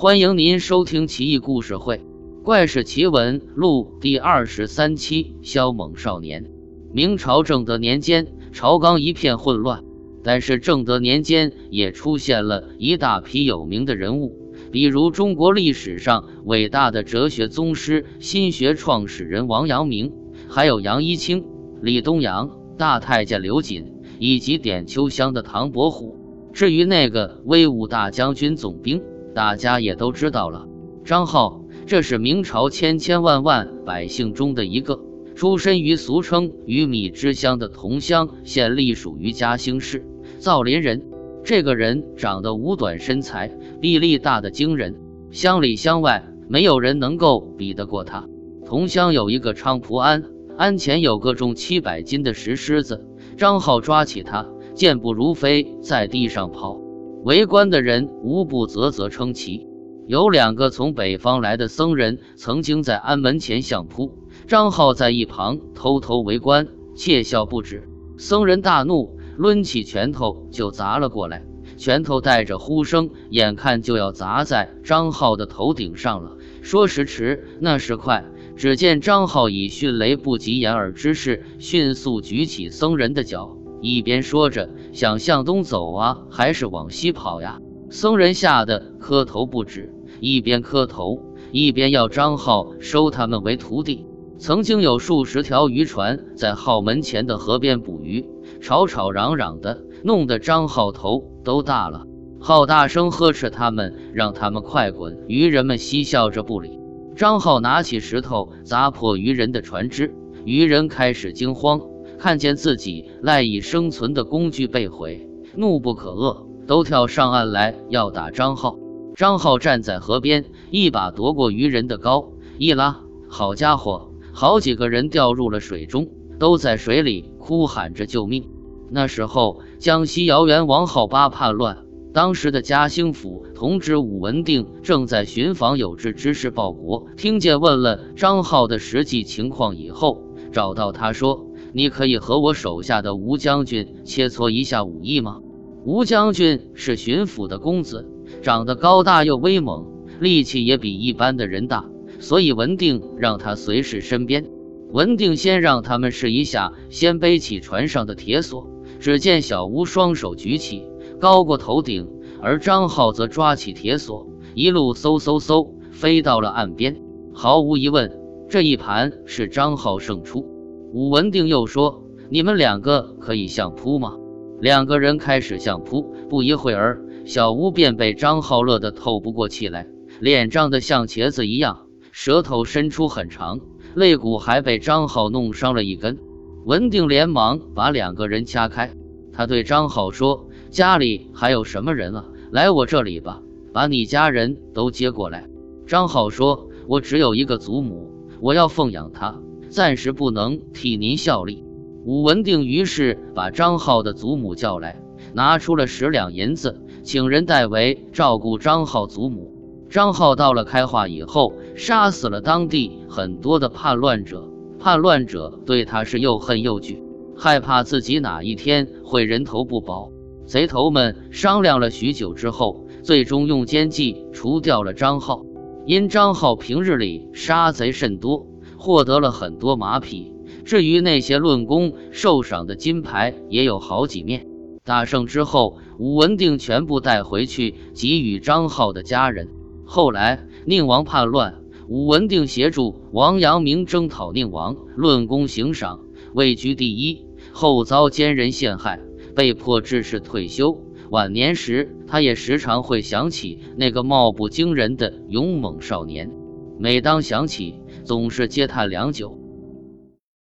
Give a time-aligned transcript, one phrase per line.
[0.00, 1.96] 欢迎您收听《奇异故事会·
[2.44, 6.44] 怪事奇闻录》第二十三期《萧猛少年》。
[6.92, 9.82] 明朝正德年间，朝纲一片混乱，
[10.22, 20.12] 但是正德年间也出现了一大批有名的人物，比如中国历史上伟大的哲学宗师、心学创始人王阳明，
[20.48, 21.44] 还有杨一清、
[21.82, 26.16] 李东阳、大太监刘瑾，以及点秋香的唐伯虎。
[26.52, 29.02] 至于那个威武大将军总兵，
[29.38, 30.66] 大家也都知道了。
[31.04, 34.98] 张浩，这是明朝千千万万百姓中的一个，
[35.36, 40.04] 出身于俗称鱼米之乡的桐乡，现隶属于嘉兴市
[40.40, 41.04] 造林人。
[41.44, 44.96] 这个人长得五短身材，臂力大的惊人，
[45.30, 48.26] 乡里乡外没有人能够比得过他。
[48.66, 50.24] 桐乡有一个昌蒲庵，
[50.56, 54.48] 庵前有个重七百斤的石狮子，张浩抓起它。
[54.74, 56.80] 健步如飞，在地上跑，
[57.24, 59.66] 围观的人无不啧啧称奇。
[60.06, 67.88] 有两个从北方来的僧人曾经在庵门前相扑，张浩在一旁偷偷围观，窃笑不止。
[68.16, 71.44] 僧人大怒，抡起拳头就砸了过来，
[71.76, 76.38] 拳头带着呼声，眼看就要砸在张浩的头顶上了。
[76.62, 78.24] 说时迟，那时快，
[78.56, 83.57] 只见张浩以迅雷不及掩耳之势，迅速举起僧人的脚。
[83.80, 87.60] 一边说着想向东走啊，还是往西跑呀？
[87.90, 94.04] 僧人吓得磕头不止，一边磕头一边要张浩收他们为徒弟。
[94.38, 98.28] 曾经有数十条渔船在浩门前的河边捕鱼，
[98.60, 102.04] 吵吵嚷嚷的，弄得张浩头都大了。
[102.40, 105.24] 浩大声呵斥他们，让他们快滚。
[105.26, 106.78] 渔人们嬉笑着不理。
[107.16, 111.80] 张浩拿起石头砸破渔人的船只，渔人开始惊慌。
[112.18, 118.76] 看见自己赖以生存的工具被毁，怒不可遏，都跳上岸来要打张浩。
[119.14, 128.48] 张浩站在河边，一把夺过渔人的篙，一拉，好家伙，好几个人掉入了水中，都在水里哭喊着救命。
[128.90, 131.78] 那时候，江西姚元王浩八叛乱，
[132.12, 140.22] 当时的嘉兴府同知武文定正在寻访有志之士报国，听见问了张浩的实际情况以后，
[140.52, 141.47] 找到他说。
[141.72, 145.40] 你可以和我手下的吴将军切磋一下武艺吗？
[145.84, 148.06] 吴将军是巡抚的公子，
[148.42, 149.86] 长得高大又威猛，
[150.20, 151.84] 力气也比一般的人大，
[152.18, 154.46] 所以文定让他随侍身边。
[154.90, 158.68] 文定先让他们试一下，先背起船上的铁索。
[159.00, 160.84] 只见小吴双手举起，
[161.20, 162.08] 高过头顶，
[162.40, 166.96] 而张浩则抓起铁索，一路嗖嗖嗖飞到了岸边。
[167.32, 168.18] 毫无疑问，
[168.48, 170.57] 这一盘是张浩胜出。
[170.92, 174.16] 武文定又说：“你们两个可以相扑吗？”
[174.60, 179.86] 两个人开始相扑，不一会儿，小吴便被张浩乐得透不过气来，
[180.18, 183.60] 脸涨得像茄子一样，舌头伸出很长，
[183.94, 186.18] 肋骨还被张浩弄伤了一根。
[186.64, 188.92] 文定连忙把两个人掐开，
[189.32, 192.24] 他对张浩说：“家里还有什么人啊？
[192.50, 195.48] 来我这里吧，把你家人都接过来。”
[195.86, 198.10] 张浩说：“我只有一个祖母，
[198.40, 201.64] 我要奉养她。”暂时不能替您效力。
[202.04, 205.00] 武文定于是把张浩的祖母叫来，
[205.34, 209.54] 拿出了十两银子，请人代为照顾张浩祖母。
[209.90, 214.48] 张浩到了开化以后，杀死了当地很多的叛乱者。
[214.78, 217.02] 叛乱者对他是又恨又惧，
[217.36, 220.10] 害怕自己哪一天会人头不保。
[220.46, 225.44] 贼头们商量了许久之后，最终用奸计除掉了张浩。
[225.84, 228.46] 因张浩平日里杀贼甚多。
[228.78, 230.32] 获得了很多马匹，
[230.64, 234.46] 至于那些论功受赏的金牌，也有好几面。
[234.84, 239.48] 大胜之后，武文定全部带回去，给予张浩的家人。
[239.84, 241.56] 后来宁王叛乱，
[241.88, 246.00] 武文定协助王阳明征讨宁王，论功行赏，
[246.32, 247.26] 位居第一。
[247.52, 249.00] 后遭奸人陷害，
[249.34, 250.78] 被迫致仕退休。
[251.10, 256.30] 晚年时，他也时常会想起那个貌不惊人的勇猛少年。
[256.78, 257.74] 每当想起，
[258.08, 259.37] 总是嗟叹良久。